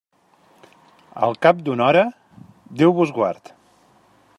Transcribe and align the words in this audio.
Al 1.27 1.37
cap 1.47 1.61
d'una 1.67 1.87
hora, 1.89 2.03
Déu 2.83 2.97
vos 3.03 3.13
guard. 3.21 3.55